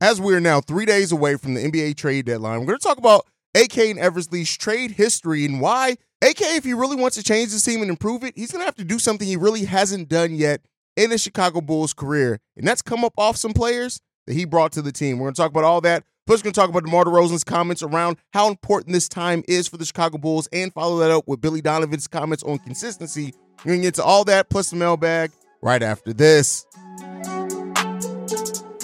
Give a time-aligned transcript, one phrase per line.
[0.00, 2.86] as we are now three days away from the NBA trade deadline, we're going to
[2.86, 7.22] talk about AK and Eversley's trade history and why AK, if he really wants to
[7.22, 9.64] change his team and improve it, he's going to have to do something he really
[9.64, 10.62] hasn't done yet
[10.96, 12.40] in the Chicago Bulls career.
[12.56, 15.18] And that's come up off some players that he brought to the team.
[15.18, 16.04] We're going to talk about all that.
[16.26, 19.66] Plus, we're going to talk about DeMar DeRozan's comments around how important this time is
[19.66, 23.34] for the Chicago Bulls and follow that up with Billy Donovan's comments on consistency.
[23.64, 25.32] We're going to get to all that plus the mailbag
[25.62, 26.66] right after this.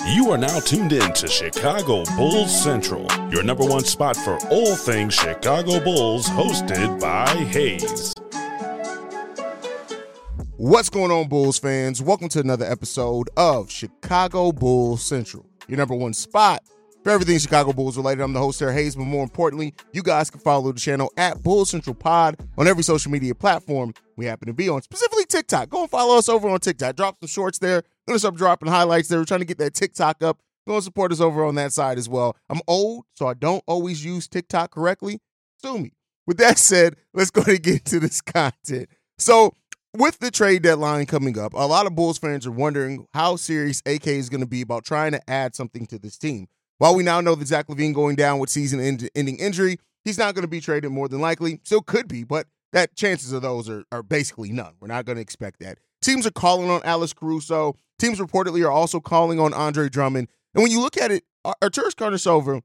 [0.09, 4.77] You are now tuned in to Chicago Bulls Central, your number one spot for all
[4.77, 8.15] things Chicago Bulls, hosted by Haize.
[10.59, 12.01] What's going on, Bulls fans?
[12.01, 16.63] Welcome to another episode of Chicago Bulls Central, your number one spot
[17.03, 18.23] for everything Chicago Bulls related.
[18.23, 21.43] I'm the host, Sarah Hayes, but more importantly, you guys can follow the channel at
[21.43, 25.69] Bulls Central Pod on every social media platform we happen to be on, specifically TikTok.
[25.69, 26.95] Go and follow us over on TikTok.
[26.95, 27.83] Drop some shorts there.
[28.07, 29.19] Gonna start dropping highlights there.
[29.19, 30.41] We're trying to get that TikTok up.
[30.67, 32.37] Go and support us over on that side as well.
[32.49, 35.21] I'm old, so I don't always use TikTok correctly.
[35.63, 35.93] Sue me.
[36.27, 38.89] With that said, let's go and get into this content.
[39.19, 39.55] So
[39.97, 43.81] with the trade deadline coming up, a lot of Bulls fans are wondering how serious
[43.87, 46.49] AK is going to be about trying to add something to this team.
[46.79, 50.35] While we now know that Zach LaVine going down with season ending injury, he's not
[50.35, 51.61] going to be traded more than likely.
[51.65, 54.75] Still could be, but that chances of those are, are basically none.
[54.81, 55.79] We're not going to expect that.
[56.03, 57.77] Teams are calling on Alex Caruso.
[57.99, 60.29] Teams reportedly are also calling on Andre Drummond.
[60.55, 62.63] And when you look at it, Arturas Karnisovas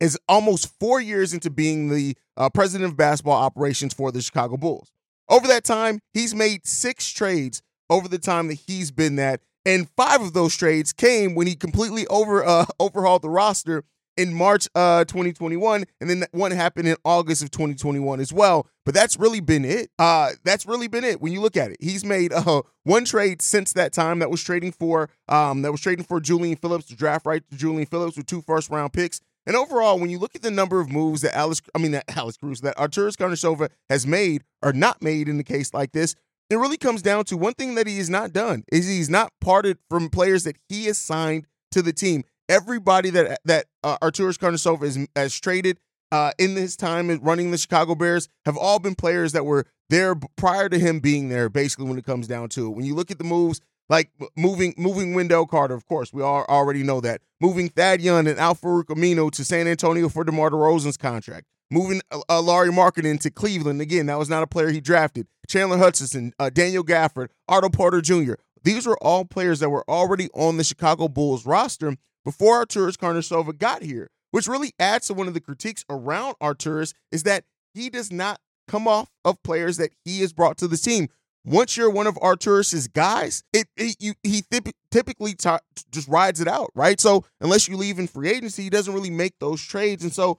[0.00, 4.56] is almost four years into being the uh, president of basketball operations for the Chicago
[4.56, 4.90] Bulls.
[5.28, 9.88] Over that time, he's made six trades over the time that he's been that, and
[9.96, 13.84] five of those trades came when he completely over uh, overhauled the roster
[14.16, 18.66] in March uh, 2021, and then that one happened in August of 2021 as well.
[18.84, 19.90] But that's really been it.
[19.98, 21.20] Uh, that's really been it.
[21.20, 24.42] When you look at it, he's made uh, one trade since that time that was
[24.42, 28.16] trading for um, that was trading for Julian Phillips, to draft right to Julian Phillips
[28.16, 29.20] with two first round picks.
[29.46, 32.04] And overall, when you look at the number of moves that Alice, I mean that
[32.16, 36.14] Alice Cruz, that Arturas Karnisovas has made or not made in a case like this,
[36.50, 39.32] it really comes down to one thing that he has not done is he's not
[39.40, 42.24] parted from players that he has signed to the team.
[42.52, 45.78] Everybody that that uh, Arturas Karnisovas has, has traded
[46.10, 50.14] uh, in his time running the Chicago Bears have all been players that were there
[50.36, 51.48] prior to him being there.
[51.48, 54.74] Basically, when it comes down to it, when you look at the moves like moving
[54.76, 57.22] moving Wendell Carter, of course, we all already know that.
[57.40, 61.46] Moving Thad Young and Al-Farouq Aminu to San Antonio for DeMar DeRozan's contract.
[61.70, 63.80] Moving uh, Lauri Markkanen to Cleveland.
[63.80, 65.26] Again, that was not a player he drafted.
[65.48, 68.34] Chandler Hutchison, uh, Daniel Gafford, Otto Porter Jr.
[68.62, 73.58] These were all players that were already on the Chicago Bulls roster before Arturas Karnisovas
[73.58, 77.44] got here, which really adds to one of the critiques around Arturas is that
[77.74, 81.08] he does not come off of players that he has brought to the team
[81.44, 84.42] once you're one of Arturas's guys, it, it you, he
[84.90, 85.50] typically t-
[85.90, 87.00] just rides it out, right?
[87.00, 90.38] So unless you leave in free agency, he doesn't really make those trades, and so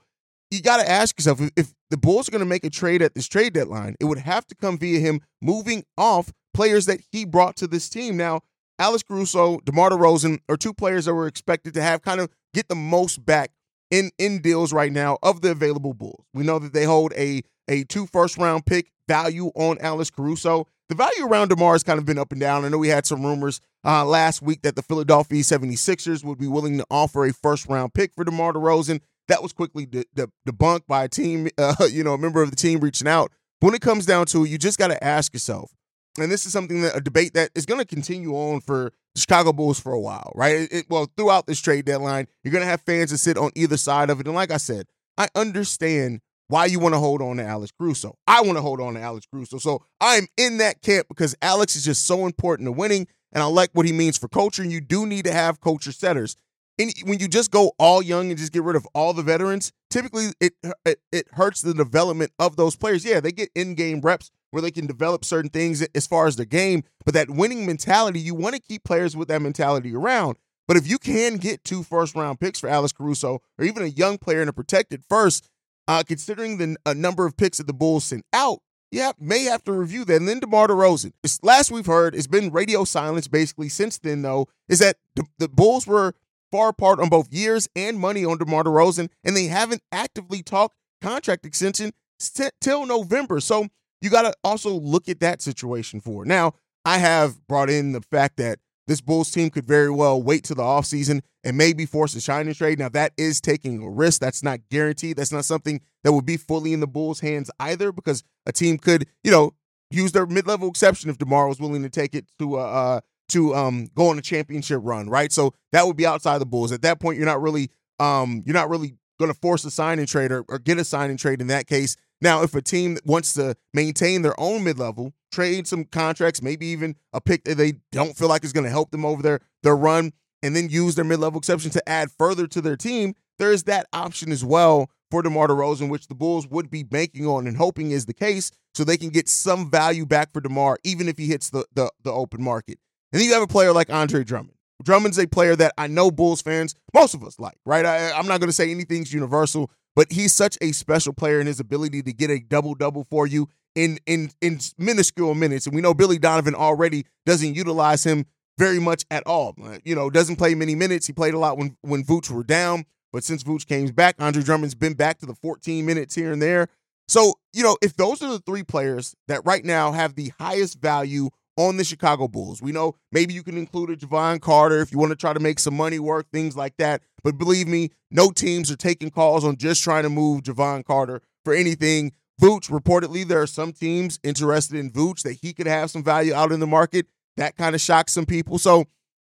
[0.50, 3.02] you got to ask yourself if, if the Bulls are going to make a trade
[3.02, 7.00] at this trade deadline, it would have to come via him moving off players that
[7.10, 8.16] he brought to this team.
[8.16, 8.40] Now,
[8.78, 12.68] Alex Caruso, DeMar DeRozan are two players that were expected to have kind of get
[12.68, 13.50] the most back
[13.90, 16.24] in in deals right now of the available Bulls.
[16.34, 20.66] We know that they hold a a two first round pick value on Alex Caruso.
[20.88, 22.64] The value around DeMar has kind of been up and down.
[22.64, 26.46] I know we had some rumors uh, last week that the Philadelphia 76ers would be
[26.46, 29.00] willing to offer a first round pick for DeMar DeRozan.
[29.28, 32.50] That was quickly de- de- debunked by a team, uh, you know, a member of
[32.50, 33.30] the team reaching out.
[33.60, 35.72] But when it comes down to it, you just got to ask yourself,
[36.18, 39.52] and this is something that a debate that is going to continue on for Chicago
[39.52, 40.56] Bulls for a while, right?
[40.56, 43.50] It, it, well, throughout this trade deadline, you're going to have fans that sit on
[43.54, 44.26] either side of it.
[44.26, 44.86] And like I said,
[45.16, 48.16] I understand why you want to hold on to Alex Caruso.
[48.26, 49.58] I want to hold on to Alex Caruso.
[49.58, 53.46] So I'm in that camp because Alex is just so important to winning, and I
[53.46, 54.62] like what he means for culture.
[54.62, 56.36] And you do need to have culture setters.
[56.78, 59.72] And when you just go all young and just get rid of all the veterans,
[59.90, 60.54] typically it
[60.84, 63.04] it, it hurts the development of those players.
[63.04, 66.46] Yeah, they get in-game reps where they can develop certain things as far as the
[66.46, 70.36] game, but that winning mentality, you want to keep players with that mentality around.
[70.68, 73.86] But if you can get two first round picks for Alex Caruso or even a
[73.86, 75.50] young player in a protected first,
[75.88, 78.60] uh, considering the number of picks that the Bulls sent out,
[78.92, 80.16] yeah, may have to review that.
[80.16, 81.14] And then DeMar DeRozan.
[81.24, 85.24] This last we've heard, it's been radio silence basically since then, though, is that the,
[85.38, 86.14] the Bulls were
[86.52, 90.76] far apart on both years and money on DeMar DeRozan, and they haven't actively talked
[91.02, 91.90] contract extension
[92.20, 93.40] t- till November.
[93.40, 93.66] So
[94.00, 96.24] you got to also look at that situation for.
[96.24, 96.54] Now,
[96.84, 100.54] I have brought in the fact that this Bulls team could very well wait to
[100.54, 102.78] the offseason and maybe force a sign-and-trade.
[102.78, 104.20] Now, that is taking a risk.
[104.20, 105.16] That's not guaranteed.
[105.16, 108.76] That's not something that would be fully in the Bulls' hands either because a team
[108.76, 109.54] could, you know,
[109.90, 113.00] use their mid level exception if DeMar was willing to take it to uh,
[113.30, 115.32] to um go on a championship run, right?
[115.32, 116.72] So that would be outside the Bulls.
[116.72, 120.32] At that point, you're not really um you're not really going to force a sign-and-trade
[120.32, 121.96] or, or get a sign-and-trade in that case.
[122.20, 126.66] Now, if a team wants to maintain their own mid level, trade some contracts, maybe
[126.66, 129.40] even a pick that they don't feel like is going to help them over their
[129.62, 130.12] their run,
[130.42, 133.64] and then use their mid level exception to add further to their team, there is
[133.64, 137.56] that option as well for DeMar DeRozan, which the Bulls would be banking on and
[137.56, 141.18] hoping is the case, so they can get some value back for DeMar, even if
[141.18, 142.78] he hits the the, the open market.
[143.12, 144.53] And then you have a player like Andre Drummond.
[144.82, 147.84] Drummond's a player that I know Bulls fans, most of us like, right?
[147.84, 151.46] I, I'm not going to say anything's universal, but he's such a special player in
[151.46, 155.66] his ability to get a double double for you in in in minuscule minutes.
[155.66, 158.26] And we know Billy Donovan already doesn't utilize him
[158.58, 159.54] very much at all.
[159.62, 161.06] Uh, you know, doesn't play many minutes.
[161.06, 164.42] He played a lot when when Vooch were down, but since Vooch came back, Andre
[164.42, 166.68] Drummond's been back to the 14 minutes here and there.
[167.06, 170.80] So, you know, if those are the three players that right now have the highest
[170.80, 172.60] value on the Chicago Bulls.
[172.60, 175.40] We know maybe you can include a Jevon Carter if you want to try to
[175.40, 177.02] make some money work, things like that.
[177.22, 181.22] But believe me, no teams are taking calls on just trying to move Jevon Carter
[181.44, 182.12] for anything.
[182.40, 186.34] Vooch, reportedly, there are some teams interested in Vooch that he could have some value
[186.34, 187.06] out in the market.
[187.36, 188.58] That kind of shocks some people.
[188.58, 188.84] So,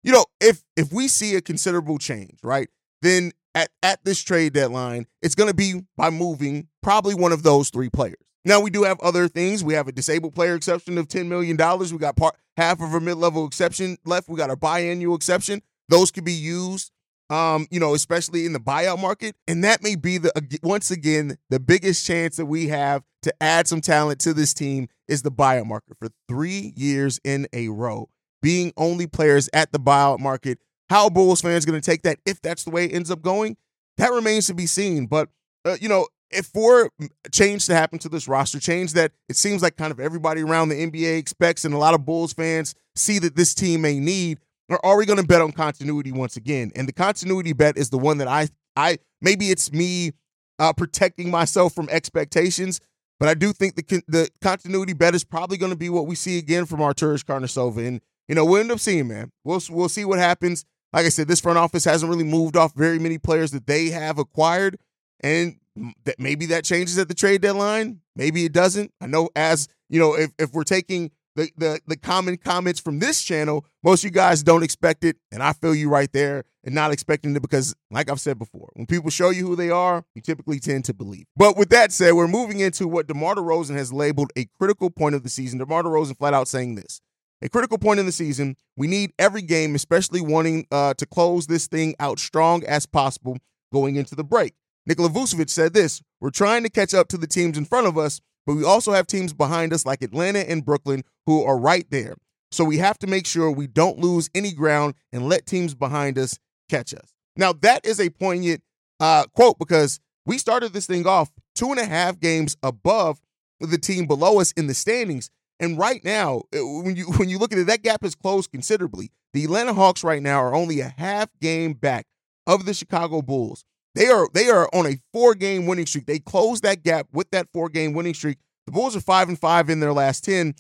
[0.04, 2.70] you know, if if we see a considerable change, right,
[3.02, 7.44] then at, at this trade deadline, it's going to be by moving probably one of
[7.44, 8.16] those three players.
[8.46, 9.64] Now we do have other things.
[9.64, 11.58] We have a disabled player exception of $10 million.
[11.58, 14.28] We got part half of a mid-level exception left.
[14.30, 15.62] We got a biannual exception.
[15.90, 16.92] Those could be used
[17.30, 19.36] um, you know, especially in the buyout market.
[19.48, 20.32] And that may be the
[20.62, 24.88] once again the biggest chance that we have to add some talent to this team
[25.08, 28.10] is the buyout market for three years in a row,
[28.42, 30.60] being only players at the buyout market.
[30.90, 33.58] How Bulls fans going to take that if that's the way it ends up going?
[33.98, 35.08] That remains to be seen.
[35.08, 35.30] But
[35.66, 36.90] uh, you know, if for
[37.32, 40.70] change to happen to this roster, change that it seems like kind of everybody around
[40.70, 44.40] the NBA expects and a lot of Bulls fans see that this team may need,
[44.70, 46.72] or are we going to bet on continuity once again?
[46.76, 50.12] And the continuity bet is the one that I I maybe it's me
[50.60, 52.80] uh, protecting myself from expectations,
[53.20, 56.16] but I do think the the continuity bet is probably going to be what we
[56.16, 59.32] see again from Arturas Karnisovas, and you know we'll end up seeing man.
[59.44, 60.66] We'll we'll see what happens.
[60.92, 63.90] Like I said, this front office hasn't really moved off very many players that they
[63.90, 64.78] have acquired,
[65.22, 65.58] and
[66.06, 68.02] that maybe that changes at the trade deadline.
[68.16, 68.92] Maybe it doesn't.
[69.02, 73.00] I know as you know, if if we're taking the the the common comments from
[73.00, 76.44] this channel, most of you guys don't expect it, and I feel you right there
[76.64, 79.70] and not expecting it because, like I've said before, when people show you who they
[79.70, 81.26] are, you typically tend to believe.
[81.36, 85.16] But with that said, we're moving into what DeMar DeRozan has labeled a critical point
[85.16, 85.60] of the season.
[85.60, 87.02] DeMar DeRozan flat out saying this.
[87.42, 88.56] A critical point in the season.
[88.78, 93.38] We need every game, especially wanting uh, to close this thing out strong as possible
[93.74, 94.54] going into the break.
[94.86, 97.98] Nikola Vucevic said this We're trying to catch up to the teams in front of
[97.98, 101.86] us, but we also have teams behind us like Atlanta and Brooklyn who are right
[101.90, 102.16] there.
[102.52, 106.20] So we have to make sure we don't lose any ground and let teams behind
[106.20, 106.38] us
[106.70, 107.14] catch us.
[107.36, 108.62] Now, that is a poignant
[109.00, 113.20] uh, quote because we started this thing off two and a half games above
[113.60, 115.30] the team below us in the standings.
[115.60, 118.52] And right now, uh, when you when you look at it, that gap has closed
[118.52, 119.12] considerably.
[119.34, 122.06] The Atlanta Hawks right now are only a half game back
[122.46, 123.66] of the Chicago Bulls.
[123.96, 126.06] They are they are on a four game winning streak.
[126.06, 128.38] They closed that gap with that four game winning streak.
[128.66, 130.56] The Bulls are five and five in their last ten,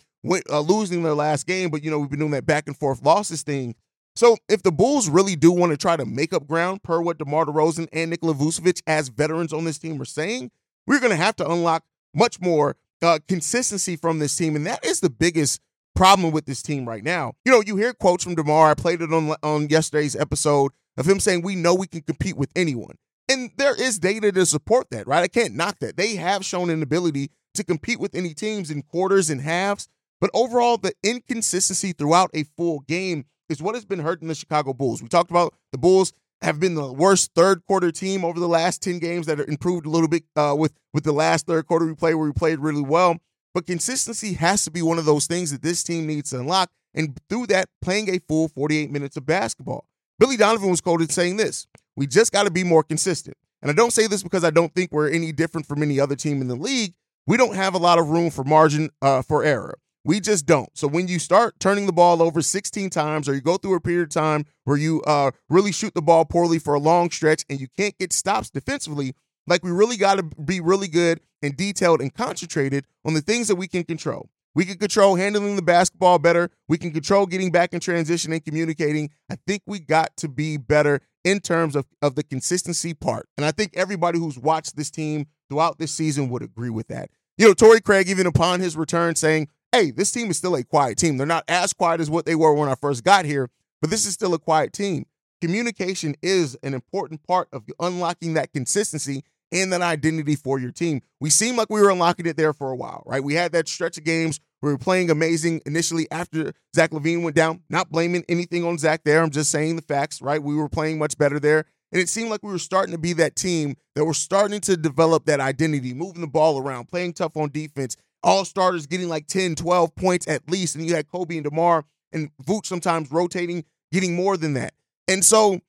[0.50, 1.69] uh, losing their last game.
[1.69, 3.75] But you know we've been doing that back and forth losses thing.
[4.15, 7.18] So if the Bulls really do want to try to make up ground, per what
[7.18, 10.51] DeMar DeRozan and Nikola Vucevic as veterans on this team are saying,
[10.86, 14.86] we're going to have to unlock much more uh, consistency from this team, and that
[14.86, 15.62] is the biggest
[15.96, 17.34] problem with this team right now.
[17.43, 18.69] You know, you hear quotes from DeMar.
[18.72, 22.38] I played it on on yesterday's episode of him saying we know we can compete
[22.38, 22.98] with anyone.
[23.30, 25.24] And there is data to support that, right?
[25.24, 25.98] I can't knock that.
[25.98, 29.88] They have shown an ability to compete with any teams in quarters and halves.
[30.20, 34.74] But overall, the inconsistency throughout a full game is what has been hurting the Chicago
[34.74, 35.01] Bulls.
[35.01, 38.82] We talked about the Bulls have been the worst third quarter team over the last
[38.82, 41.96] 10 games that improved a little bit uh, with, with the last third quarter we
[41.96, 43.18] played where we played really well.
[43.53, 46.72] But consistency has to be one of those things that this team needs to unlock.
[46.94, 49.86] And through that, playing a full 48 minutes of basketball.
[50.20, 53.38] Billy Donovan was quoted saying this We just got to be more consistent.
[53.62, 56.15] And I don't say this because I don't think we're any different from any other
[56.15, 56.93] team in the league.
[57.25, 59.79] We don't have a lot of room for margin uh, for error.
[60.05, 60.69] We just don't.
[60.73, 63.79] So when you start turning the ball over 16 times, or you go through a
[63.79, 67.45] period of time where you uh, really shoot the ball poorly for a long stretch
[67.50, 69.13] and you can't get stops defensively,
[69.47, 73.47] like we really got to be really good and detailed and concentrated on the things
[73.47, 74.29] that we can control.
[74.55, 76.50] We can control handling the basketball better.
[76.67, 79.10] We can control getting back in transition and communicating.
[79.31, 83.27] I think we got to be better in terms of, of the consistency part.
[83.38, 87.10] And I think everybody who's watched this team throughout this season would agree with that.
[87.38, 90.63] You know, Torrey Craig, even upon his return, saying hey, this team is still a
[90.63, 91.17] quiet team.
[91.17, 93.50] They're not as quiet as what they were when I first got here,
[93.81, 95.07] but this is still a quiet team.
[95.41, 101.01] Communication is an important part of unlocking that consistency and that identity for your team.
[101.22, 103.24] We seem like we were unlocking it there for a while, right?
[103.24, 107.36] We had that stretch of games we were playing amazing initially after Zach LaVine went
[107.36, 107.63] down.
[107.69, 109.22] Not blaming anything on Zach there.
[109.22, 110.41] I'm just saying the facts, right?
[110.41, 111.65] We were playing much better there.
[111.91, 114.77] And it seemed like we were starting to be that team that were starting to
[114.77, 119.27] develop that identity, moving the ball around, playing tough on defense, all starters getting like
[119.27, 120.77] 10, 12 points at least.
[120.77, 121.83] And you had Coby and DeMar
[122.13, 124.74] and Vooch sometimes rotating, getting more than that.
[125.10, 125.60] And so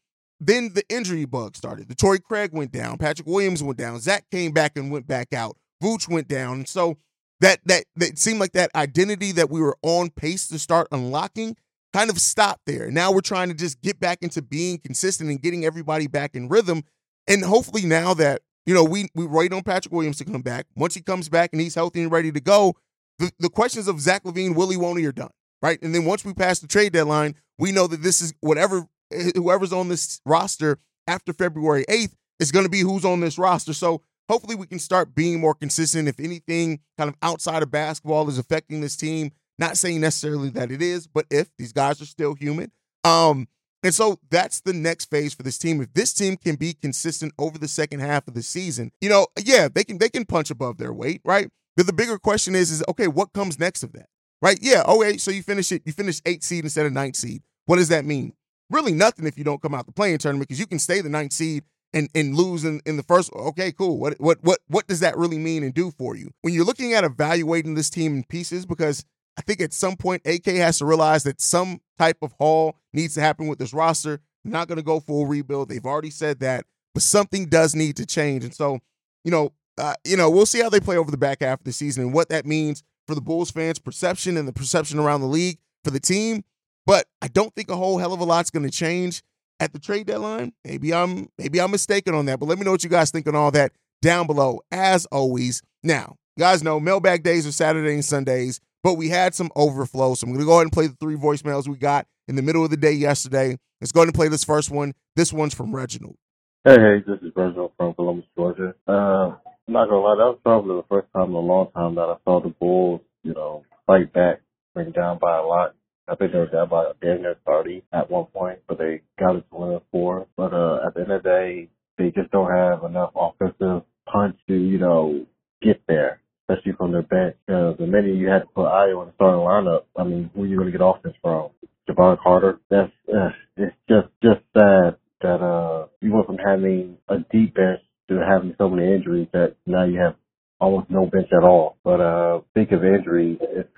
[0.47, 1.89] then the injury bug started.
[1.89, 2.99] The Torrey Craig went down.
[2.99, 4.01] Patrick Williams went down.
[4.01, 5.57] Zach came back and went back out.
[5.83, 6.67] Vooch went down.
[6.67, 6.97] So
[7.41, 11.57] that that that seemed like that identity that we were on pace to start unlocking
[11.93, 12.91] kind of stopped there.
[12.91, 16.49] Now we're trying to just get back into being consistent and getting everybody back in
[16.49, 16.83] rhythm.
[17.29, 20.67] And hopefully now that, you know, we we wait on Patrick Williams to come back.
[20.75, 22.75] Once he comes back and he's healthy and ready to go,
[23.19, 25.31] the, the questions of Zach LaVine, Willie Woney are done.
[25.63, 25.81] Right.
[25.83, 28.87] And then once we pass the trade deadline, we know that this is whatever
[29.35, 33.73] whoever's on this roster after February 8th is going to be who's on this roster.
[33.73, 36.09] So hopefully we can start being more consistent.
[36.09, 40.71] If anything kind of outside of basketball is affecting this team, not saying necessarily that
[40.71, 42.73] it is, but if these guys are still human.
[43.05, 43.49] Um,
[43.83, 45.81] and so that's the next phase for this team.
[45.83, 49.27] If this team can be consistent over the second half of the season, you know,
[49.45, 51.51] yeah, they can they can punch above their weight, right?
[51.77, 54.09] But the bigger question is, is okay, what comes next of that?
[54.41, 54.59] Right?
[54.61, 57.43] Yeah, okay, so you finish it, you finish eight seed instead of ninth seed.
[57.67, 58.33] What does that mean?
[58.75, 61.09] Really nothing if you don't come out the play-in tournament because you can stay the
[61.09, 61.63] ninth seed
[61.93, 65.17] and and lose in, in the first okay cool what what what what does that
[65.17, 68.67] really mean and do for you when you're looking at evaluating this team in pieces
[68.67, 69.05] because
[69.37, 73.15] I think at some point AK has to realize that some type of haul needs
[73.15, 74.21] to happen with this roster.
[74.45, 75.69] Not going to go full rebuild.
[75.69, 78.45] They've already said that, but something does need to change.
[78.45, 78.79] And so,
[79.25, 81.65] you know, uh, you know, we'll see how they play over the back half of
[81.65, 85.21] the season and what that means for the Bulls fans' perception and the perception around
[85.21, 86.45] the league for the team.
[86.87, 89.23] But I don't think a whole hell of a lot's going to change
[89.61, 90.53] at the trade deadline.
[90.65, 93.27] Maybe I'm maybe I'm mistaken on that, but let me know what you guys think
[93.27, 93.73] on all that
[94.03, 94.61] down below.
[94.71, 99.35] As always, now you guys know mailbag days are Saturday and Sundays, but we had
[99.35, 102.37] some overflow, so I'm gonna go ahead and play the three voicemails we got in
[102.37, 103.57] the middle of the day yesterday.
[103.81, 104.95] Let's go ahead and play this first one.
[105.17, 106.17] This one's from Reginald.
[106.65, 108.75] Hey, hey, this is Reginald from Columbus, Georgia.
[108.89, 109.37] Uh,
[109.67, 112.03] I'm not gonna lie, that was probably the first time in a long time that
[112.03, 114.41] I saw the Bulls, you know, fight back,
[114.75, 115.75] bring down by a lot.
[116.09, 119.37] I think they were down by damn near 30 at one point, but they got
[119.37, 120.27] it to win four.
[120.37, 121.69] But uh, at the end of the day,
[121.99, 125.27] they just don't have enough offensive punch to, you know,
[125.63, 127.37] get there, especially from their bench.
[127.47, 130.43] Because the minute you had to put Ayo in the starting lineup, I mean, who
[130.43, 131.51] are you going to get offense from?
[131.89, 132.61] Jevon Carter?
[132.71, 137.81] That's, uh, it's just, just sad that, uh, you went from having a deep bench
[138.09, 140.17] to having so many injuries that now you have
[140.61, 141.77] almost no bench at all.
[141.85, 143.39] But uh, think of injuries,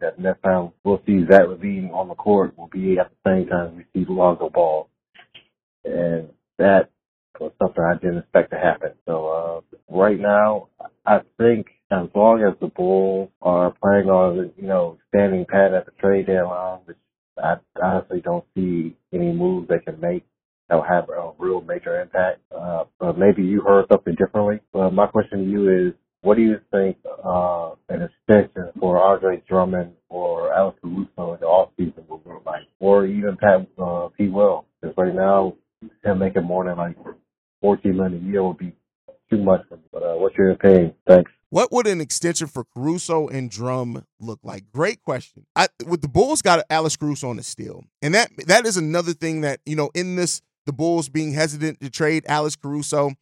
[0.00, 3.48] that next time we'll see Zach LaVine on the court will be at the same
[3.48, 4.88] time we see Lonzo Ball.
[5.84, 6.90] And that
[7.40, 8.92] was something I didn't expect to happen.
[9.06, 10.68] So uh, right now,
[11.04, 15.86] I think as long as the Bulls are playing on, you know, standing pat at
[15.86, 16.96] the trade deadline, which
[17.38, 20.24] I honestly don't see any moves they can make
[20.68, 22.40] that will have a real major impact.
[22.56, 24.60] Uh, but maybe you heard something differently.
[24.72, 25.94] But my question to you is,
[26.26, 31.46] what do you think uh, an extension for Andre Drummond or Alex Caruso in the
[31.46, 32.62] offseason will look like?
[32.80, 34.26] Or even Pat uh, P.
[34.26, 34.66] Will?
[34.80, 35.54] Because right now,
[36.04, 36.96] him making more than like
[37.60, 38.72] 14 million a year would be
[39.30, 39.60] too much.
[39.92, 40.94] But uh, what's your opinion?
[41.06, 41.30] Thanks.
[41.50, 44.64] What would an extension for Caruso and Drum look like?
[44.72, 45.46] Great question.
[45.54, 49.12] I, with the Bulls got Alex Caruso on the steal, and that that is another
[49.12, 53.12] thing that you know in this the Bulls being hesitant to trade Alex Caruso,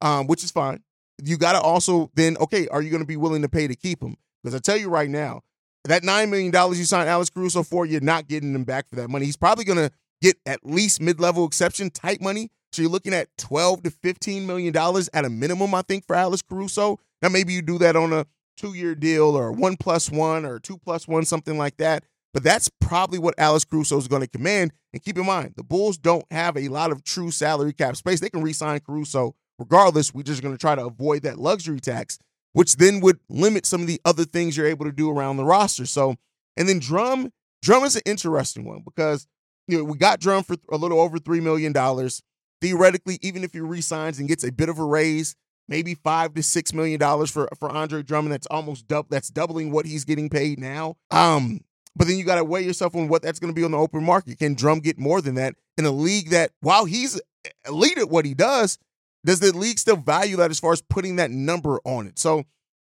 [0.00, 0.82] um, which is fine.
[1.22, 3.76] You got to also then okay, are you going to be willing to pay to
[3.76, 4.16] keep him?
[4.42, 5.42] Because I tell you right now,
[5.84, 8.96] that nine million dollars you signed Alex Caruso for, you're not getting him back for
[8.96, 9.26] that money.
[9.26, 9.90] He's probably going to
[10.20, 12.50] get at least mid-level exception type money.
[12.72, 16.16] So you're looking at 12 to 15 million dollars at a minimum, I think, for
[16.16, 16.98] Alex Caruso.
[17.22, 20.78] Now maybe you do that on a two-year deal or one plus one or two
[20.78, 22.04] plus one, something like that.
[22.32, 24.72] But that's probably what Alex Caruso is going to command.
[24.92, 28.18] And keep in mind, the Bulls don't have a lot of true salary cap space.
[28.20, 30.14] They can re-sign Caruso regardless.
[30.14, 32.18] We're just going to try to avoid that luxury tax,
[32.52, 35.44] which then would limit some of the other things you're able to do around the
[35.44, 35.86] roster.
[35.86, 36.16] So,
[36.56, 37.32] and then Drum,
[37.62, 39.26] Drum is an interesting one because
[39.68, 42.22] you know we got Drum for a little over three million dollars.
[42.60, 45.34] Theoretically, even if he resigns and gets a bit of a raise,
[45.68, 49.08] maybe five to six million dollars for for Andre Drummond, that's almost double.
[49.10, 50.96] That's doubling what he's getting paid now.
[51.10, 51.60] Um,
[51.96, 53.78] but then you got to weigh yourself on what that's going to be on the
[53.78, 54.38] open market.
[54.38, 57.20] Can Drum get more than that in a league that, while he's
[57.66, 58.78] elite at what he does,
[59.24, 62.18] does the league still value that as far as putting that number on it?
[62.18, 62.44] So,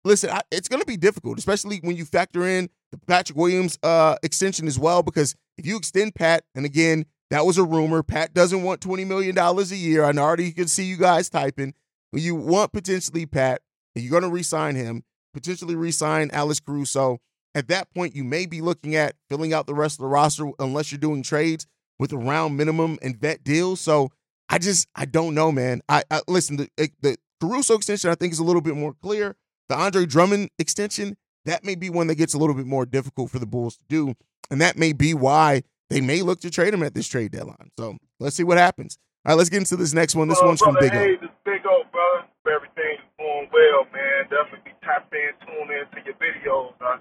[0.04, 3.78] listen, I, it's going to be difficult, especially when you factor in the Patrick Williams
[3.84, 5.04] uh, extension as well.
[5.04, 9.08] Because if you extend Pat, and again, that was a rumor, Pat doesn't want $20
[9.08, 10.04] million a year.
[10.04, 11.74] I already can see you guys typing.
[12.12, 13.62] When you want potentially Pat,
[13.96, 17.20] and you're going to re sign him, potentially re sign Alex Caruso
[17.54, 20.52] at that point, you may be looking at filling out the rest of the roster
[20.60, 21.68] unless you're doing trades
[22.00, 23.82] with a round minimum and vet deals.
[23.82, 24.10] So
[24.52, 25.82] I just I don't know, man.
[25.90, 26.58] I, I listen.
[26.58, 26.70] The,
[27.02, 29.36] the Caruso extension I think is a little bit more clear.
[29.70, 31.16] The Andre Drummond extension
[31.46, 33.84] that may be one that gets a little bit more difficult for the Bulls to
[33.88, 34.14] do,
[34.52, 37.72] and that may be why they may look to trade him at this trade deadline.
[37.80, 38.98] So let's see what happens.
[39.26, 40.28] All right, let's get into this next one.
[40.28, 41.00] This uh, one's from Big O.
[41.20, 42.28] this Big O, brother.
[42.48, 44.26] Everything's going well, man.
[44.32, 46.74] Definitely be tapped in, tune in to your videos.
[46.82, 46.98] Uh,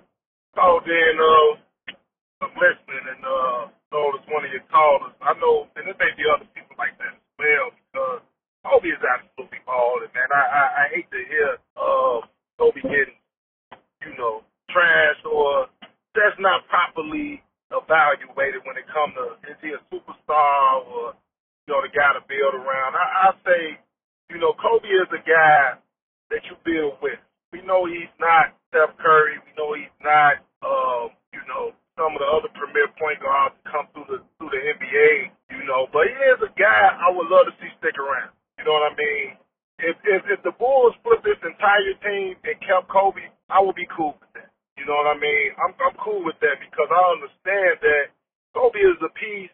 [0.55, 1.95] called in, uh,
[2.45, 5.15] I'm listening and, uh, noticed one of your callers.
[5.23, 8.21] I know, and there may be other people like that as well because
[8.67, 10.29] Coby is absolutely balling, man.
[10.29, 12.27] I, I, I hate to hear, uh,
[12.61, 13.17] Coby getting,
[14.05, 15.73] you know, trashed or
[16.15, 21.15] that's not properly evaluated when it comes to is he a superstar or
[21.67, 22.99] you know the guy to build around.
[22.99, 23.63] I, I say,
[24.31, 25.79] you know, Coby is a guy
[26.35, 27.19] that you build with.
[27.55, 29.39] We know he's not Steph Curry.
[29.43, 33.87] We know he's not, um, you know, some of the other premier point guards come
[33.95, 35.31] through the through the NBA.
[35.51, 38.35] You know, but he is a guy I would love to see stick around.
[38.59, 39.29] You know what I mean?
[39.79, 43.89] If if, if the Bulls put this entire team and kept Coby, I would be
[43.95, 44.51] cool with that.
[44.81, 45.53] You know what I mean?
[45.61, 48.05] I'm I'm cool with that because I understand that
[48.57, 49.53] Coby is a piece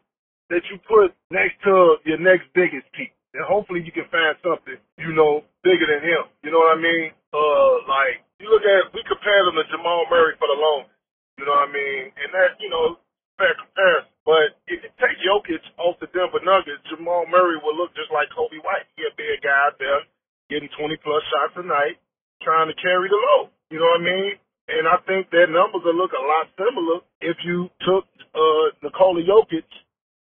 [0.54, 3.12] that you put next to your next biggest piece.
[3.32, 6.28] And hopefully you can find something, you know, bigger than him.
[6.44, 7.16] You know what I mean?
[7.32, 10.92] Uh like you look at we compared him to Jamal Murray for the longest.
[11.40, 12.12] You know what I mean?
[12.16, 12.96] And that, you know,
[13.40, 14.12] fair comparison.
[14.24, 18.32] But if you take Jokic off the Denver Nuggets, Jamal Murray will look just like
[18.32, 18.88] Coby White.
[18.96, 20.04] He a big guy out there
[20.48, 22.00] getting 20 plus shots a night,
[22.40, 23.52] trying to carry the load.
[23.68, 24.32] You know what I mean?
[24.66, 29.22] And I think their numbers will look a lot similar if you took uh Nikola
[29.22, 29.68] Jokic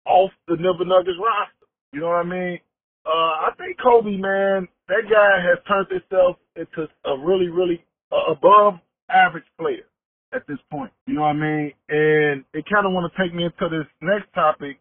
[0.06, 1.68] off the Denver Nuggets roster.
[1.94, 2.60] You know what I mean?
[3.06, 8.76] Uh, I think Coby, man, that guy has turned himself into a really, really above
[9.10, 9.88] average player
[10.34, 10.92] at this point.
[11.08, 11.72] You know what I mean?
[11.90, 14.80] And it kind of want to take me into this next topic,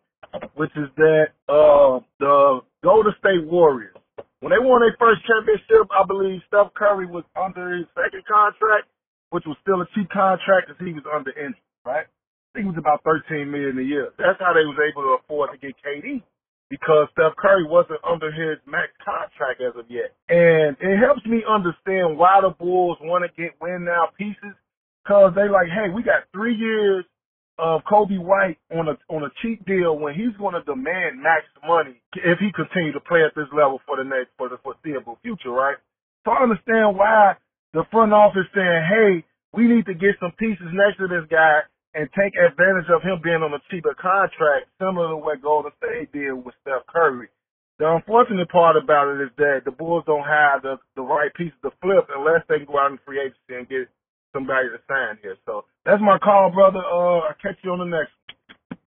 [0.55, 3.97] which is that uh, the Golden State Warriors.
[4.41, 8.89] When they won their first championship, I believe Steph Curry was under his second contract,
[9.31, 12.07] which was still a cheap contract as he was under injury, right?
[12.51, 14.11] I think it was about 13 million a year.
[14.19, 16.19] That's how they was able to afford to get KD
[16.67, 20.19] because Steph Curry wasn't under his max contract as of yet.
[20.27, 24.59] And it helps me understand why the Bulls want to get win now pieces
[25.03, 27.05] because they like, hey, we got three years
[27.59, 31.47] of Coby White on a on a cheap deal when he's going to demand max
[31.63, 35.19] money if he continue to play at this level for the next for the foreseeable
[35.23, 35.77] future, right?
[36.25, 37.37] So I understand why
[37.75, 41.63] the front office saying, hey, we need to get some pieces next to this guy
[41.95, 46.13] and take advantage of him being on a cheaper contract, similar to what Golden State
[46.13, 47.29] did with Steph Curry.
[47.79, 51.57] The unfortunate part about it is that the Bulls don't have the, the right pieces
[51.63, 53.89] to flip unless they can go out in free agency and get
[54.35, 55.37] somebody to sign here.
[55.47, 56.79] So that's my call, brother.
[56.79, 58.13] Uh, I'll catch you on the next.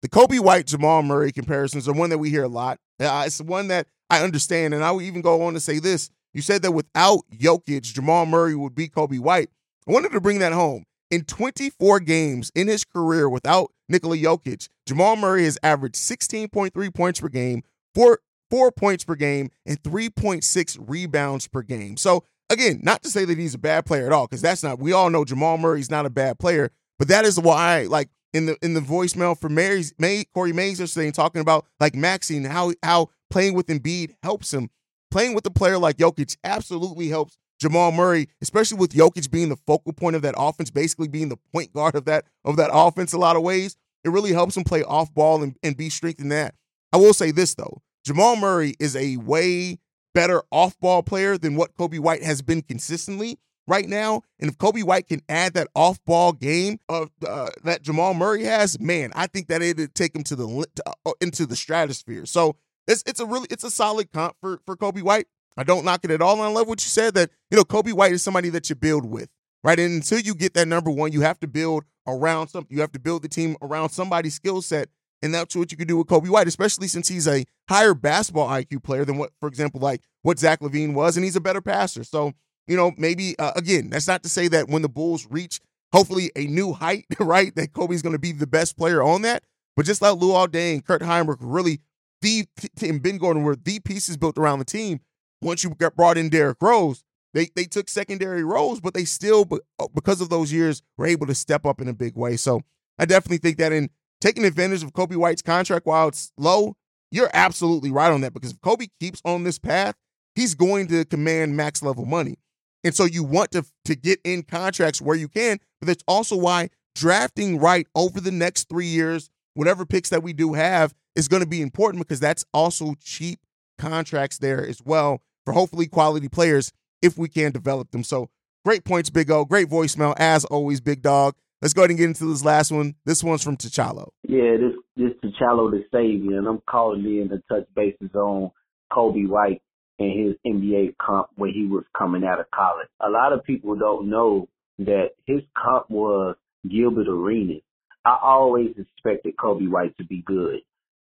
[0.03, 2.79] The Coby White Jamal Murray comparisons are one that we hear a lot.
[2.99, 6.11] Uh, it's one that I understand, and I would even go on to say this.
[6.33, 9.51] You said that without Jokic, Jamal Murray would be Coby White.
[9.87, 10.85] I wanted to bring that home.
[11.11, 17.21] In 24 games in his career without Nikola Jokic, Jamal Murray has averaged 16.3 points
[17.21, 17.63] per game,
[17.95, 21.97] 4, four points per game and 3.6 rebounds per game.
[21.97, 24.79] So, again, not to say that he's a bad player at all, because that's not,
[24.79, 28.47] we all know Jamal Murray's not a bad player, but that is why, like, in
[28.47, 32.73] the in the voicemail for Mary's May Corey Mays saying talking about like Maxine how
[32.83, 34.71] how playing with Embiid helps him.
[35.11, 39.57] Playing with a player like Jokic absolutely helps Jamal Murray, especially with Jokic being the
[39.57, 43.13] focal point of that offense, basically being the point guard of that of that offense
[43.13, 43.77] a lot of ways.
[44.03, 46.55] It really helps him play off ball and, and be strengthened that.
[46.93, 47.83] I will say this though.
[48.05, 49.79] Jamal Murray is a way
[50.15, 54.23] better off ball player than what Coby White has been consistently right now.
[54.41, 58.45] And if Coby White can add that off ball game of uh, that Jamal Murray
[58.45, 62.25] has, man, I think that it'd take him to the uh, into the stratosphere.
[62.25, 65.27] So it's it's a really it's a solid comp for for Coby White.
[65.57, 66.35] I don't knock it at all.
[66.35, 68.77] And I love what you said that you know Coby White is somebody that you
[68.77, 69.29] build with,
[69.65, 69.79] right?
[69.79, 72.75] And until you get that number one, you have to build around something.
[72.75, 74.89] You have to build the team around somebody's skill set
[75.23, 78.49] and that's what you can do with Coby White, especially since he's a higher basketball
[78.49, 81.61] IQ player than what, for example, like what Zach LaVine was, and he's a better
[81.61, 82.05] passer.
[82.05, 82.33] So,
[82.67, 85.61] you know, maybe uh, again, that's not to say that when the Bulls reach
[85.93, 89.43] hopefully a new height, right, that Coby's going to be the best player on that.
[89.77, 91.81] But just like Luol Deng and Kirk Hinrich, really
[92.23, 92.47] the
[92.83, 95.01] and Ben Gordon were the pieces built around the team.
[95.43, 99.49] Once you got brought in Derrick Rose, they they took secondary roles, but they still,
[99.79, 102.37] uh, because of those years, were able to step up in a big way.
[102.37, 102.63] So
[102.99, 106.77] I definitely think that in taking advantage of Coby White's contract while it's low,
[107.11, 109.95] you're absolutely right on that because if Coby keeps on this path,
[110.35, 112.37] he's going to command max level money.
[112.83, 116.37] And so you want to, to get in contracts where you can, but that's also
[116.37, 121.29] why drafting right over the next three years, whatever picks that we do have, is
[121.29, 123.41] going to be important because that's also cheap
[123.79, 126.73] contracts there as well for hopefully quality players
[127.03, 128.05] if we can develop them.
[128.05, 128.31] So
[128.65, 129.45] great points, Big O.
[129.45, 131.35] Great voicemail, as always, Big Dog.
[131.63, 132.95] Let's go ahead and get into this last one.
[133.05, 134.09] This one's from T'Challa.
[134.23, 138.51] Yeah, this this T'Challa the savior, and I'm calling in to touch bases on
[138.91, 139.61] Coby White
[139.99, 142.89] and his NBA comp when he was coming out of college.
[143.01, 144.49] A lot of people don't know
[144.79, 146.37] that his comp was
[146.69, 147.63] Gilbert Arenas.
[148.07, 150.61] I always expected Coby White to be good.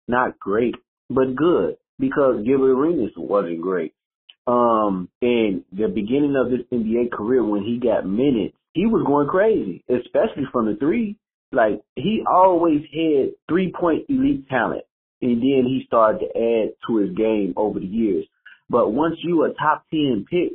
[0.10, 0.75] Not great,
[1.10, 3.93] but good because Gilbert Arenas wasn't great.
[4.49, 9.27] Um, in the beginning of his NBA career when he got minutes, he was going
[9.27, 11.17] crazy, especially from the three.
[11.51, 14.85] Like he always had three point elite talent,
[15.21, 18.25] and then he started to add to his game over the years.
[18.71, 20.53] But once you a top ten pick,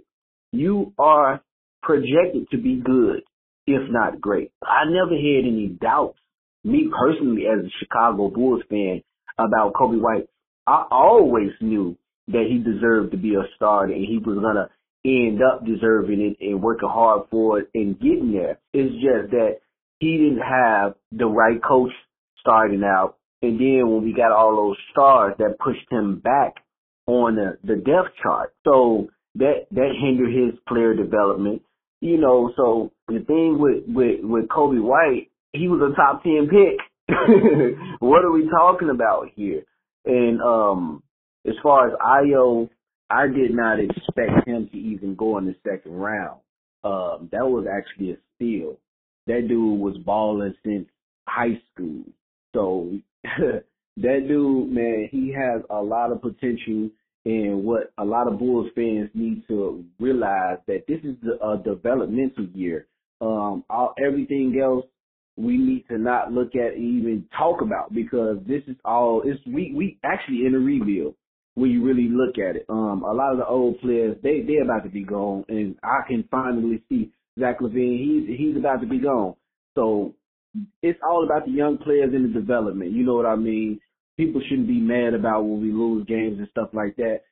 [0.50, 1.40] you are
[1.80, 3.22] projected to be good,
[3.68, 4.50] if not great.
[4.60, 6.18] I never had any doubts,
[6.64, 9.02] me personally as a Chicago Bulls fan,
[9.38, 10.26] about Coby White.
[10.66, 11.96] I always knew
[12.28, 14.68] that he deserved to be a starter and he was gonna
[15.04, 18.58] end up deserving it and working hard for it and getting there.
[18.72, 19.58] It's just that
[19.98, 21.92] he didn't have the right coach
[22.40, 23.16] starting out.
[23.42, 26.54] And then when we got all those stars that pushed him back
[27.06, 28.54] on the, the depth chart.
[28.64, 31.62] So that that hindered his player development.
[32.00, 36.48] You know, so the thing with, with, with Coby White, he was a top ten
[36.48, 36.78] pick.
[38.00, 39.64] what are we talking about here?
[40.04, 41.02] And um
[41.46, 42.68] as far as Ayo
[43.10, 46.40] I did not expect him to even go in the second round.
[46.84, 48.78] Um, that was actually a steal.
[49.26, 50.86] That dude was balling since
[51.28, 52.04] high school.
[52.54, 52.92] So
[53.24, 56.90] that dude, man, he has a lot of potential.
[57.26, 62.46] And what a lot of Bulls fans need to realize that this is a developmental
[62.52, 62.86] year.
[63.20, 64.84] Um, all, everything else
[65.36, 69.22] we need to not look at and even talk about because this is all.
[69.24, 71.14] It's we we actually in a rebuild
[71.54, 72.66] when you really look at it.
[72.68, 76.00] Um, a lot of the old players, they they're about to be gone, and I
[76.06, 77.98] can finally see Zach LaVine.
[77.98, 79.34] He's he's about to be gone.
[79.74, 80.14] So
[80.82, 82.92] it's all about the young players in the development.
[82.92, 83.80] You know what I mean?
[84.16, 87.22] People shouldn't be mad about when we lose games and stuff like that.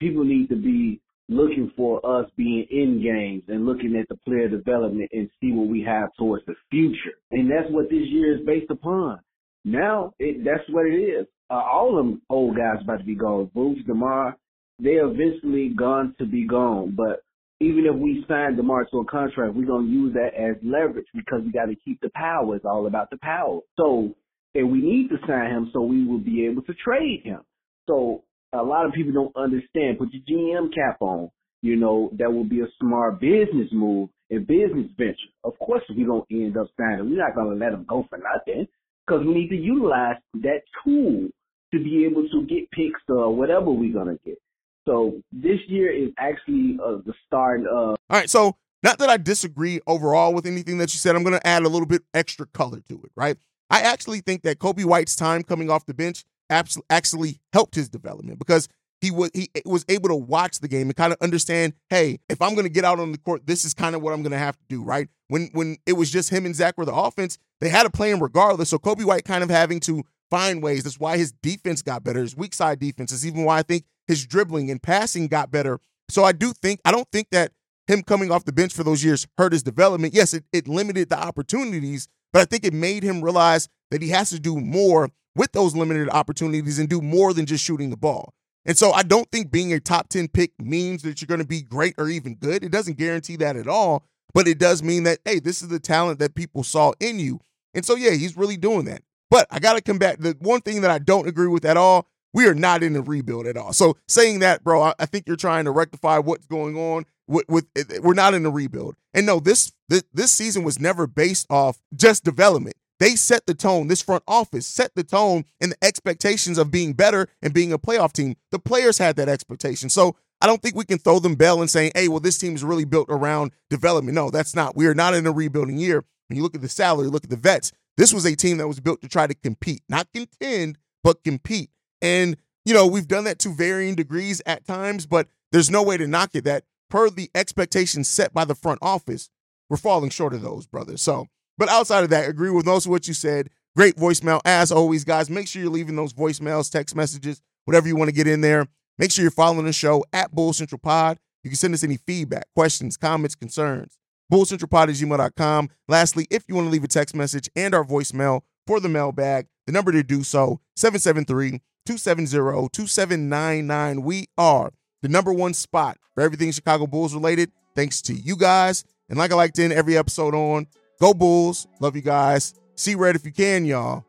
[0.00, 4.48] People need to be looking for us being in games and looking at the player
[4.48, 7.16] development and see what we have towards the future.
[7.30, 9.20] And that's what this year is based upon.
[9.64, 13.50] Now, it, that's what it is uh, all them old guys about to be gone.
[13.52, 14.36] Bruce, DeMar,
[14.78, 16.94] they are eventually gone to be gone.
[16.96, 17.22] But
[17.60, 21.42] even if we sign DeMar to a contract, we're gonna use that as leverage because
[21.44, 22.56] we got to keep the power.
[22.56, 23.60] It's all about the power.
[23.76, 24.14] So,
[24.54, 27.40] and we need to sign him so we will be able to trade him.
[27.88, 29.98] So a lot of people don't understand.
[29.98, 31.30] Put your GM cap on.
[31.62, 35.34] You know that will be a smart business move and business venture.
[35.44, 37.10] Of course, we're gonna end up signing.
[37.10, 38.66] We're not gonna let him go for nothing
[39.06, 41.28] because we need to utilize that tool
[41.72, 44.38] to be able to get picks or whatever we're gonna get.
[44.86, 47.90] So this year is actually uh, the start of.
[47.90, 51.40] All right, so not that I disagree overall with anything that you said, I'm gonna
[51.44, 53.36] add a little bit extra color to it, right?
[53.70, 58.38] I actually think that Coby White's time coming off the bench actually helped his development
[58.38, 58.68] because
[59.00, 62.42] he was he was able to watch the game and kind of understand, hey, if
[62.42, 64.32] I'm going to get out on the court, this is kind of what I'm going
[64.32, 65.08] to have to do, right?
[65.28, 68.10] When when it was just him and Zach were the offense, they had to play
[68.10, 68.68] him regardless.
[68.68, 70.84] So Coby White kind of having to find ways.
[70.84, 73.12] That's why his defense got better, his weak side defense.
[73.12, 75.80] Is even why I think his dribbling and passing got better.
[76.08, 77.52] So I do think I don't think that
[77.86, 80.14] him coming off the bench for those years hurt his development.
[80.14, 84.08] Yes, it, it limited the opportunities, but I think it made him realize that he
[84.10, 87.96] has to do more with those limited opportunities and do more than just shooting the
[87.96, 88.32] ball.
[88.64, 91.46] And so I don't think being a top 10 pick means that you're going to
[91.46, 92.62] be great or even good.
[92.62, 95.80] It doesn't guarantee that at all, but it does mean that, hey, this is the
[95.80, 97.40] talent that people saw in you.
[97.74, 99.02] And so, yeah, he's really doing that.
[99.30, 100.18] But I got to come back.
[100.18, 103.00] The one thing that I don't agree with at all, we are not in a
[103.00, 103.72] rebuild at all.
[103.72, 107.48] So saying that, bro, I, I think you're trying to rectify what's going on with,
[107.48, 107.66] with
[108.02, 108.96] we're not in a rebuild.
[109.14, 112.76] And no, this, this this season was never based off just development.
[112.98, 113.88] They set the tone.
[113.88, 117.78] This front office set the tone and the expectations of being better and being a
[117.78, 118.36] playoff team.
[118.50, 119.88] The players had that expectation.
[119.88, 122.54] So I don't think we can throw them bell and saying, hey, well, this team
[122.54, 124.14] is really built around development.
[124.14, 124.76] No, that's not.
[124.76, 126.04] We are not in a rebuilding year.
[126.28, 128.66] When you look at the salary, look at the vets, this was a team that
[128.66, 131.68] was built to try to compete, not contend, but compete.
[132.00, 135.98] And, you know, we've done that to varying degrees at times, but there's no way
[135.98, 139.28] to knock it that per the expectations set by the front office,
[139.68, 141.02] we're falling short of those, brothers.
[141.02, 141.26] So,
[141.58, 143.50] but outside of that, agree with most of what you said.
[143.76, 144.40] Great voicemail.
[144.46, 148.16] As always, guys, make sure you're leaving those voicemails, text messages, whatever you want to
[148.16, 148.66] get in there.
[148.96, 151.18] Make sure you're following the show at Bull Central Pod.
[151.44, 153.98] You can send us any feedback, questions, comments, concerns.
[154.30, 155.70] BullCentralPod at gmail.com.
[155.88, 159.46] Lastly, if you want to leave a text message and our voicemail for the mailbag,
[159.66, 164.02] the number to do so, 773 270 2799.
[164.02, 168.84] We are the number one spot for everything Chicago Bulls related, thanks to you guys.
[169.08, 170.66] And like I like to end every episode on,
[171.00, 171.66] go Bulls.
[171.80, 172.54] Love you guys.
[172.76, 174.04] See red if you can, y'all.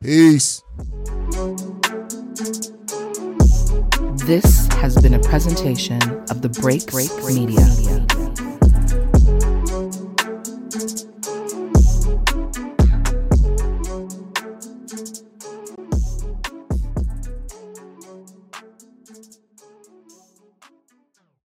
[0.00, 0.62] Peace.
[4.24, 8.07] This has been a presentation of the Break Break Media.